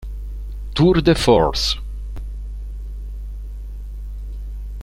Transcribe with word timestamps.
Tour 0.73 0.99
de 1.03 1.13
Force 1.13 1.77